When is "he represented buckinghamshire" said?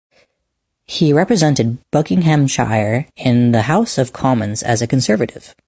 0.87-3.05